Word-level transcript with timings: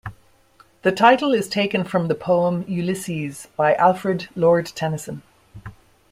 The 0.81 0.91
title 0.91 1.31
is 1.31 1.47
taken 1.47 1.83
from 1.83 2.07
the 2.07 2.15
poem 2.15 2.65
"Ulysses", 2.67 3.49
by 3.55 3.75
Alfred 3.75 4.29
Lord 4.35 4.65
Tennyson. 4.65 5.21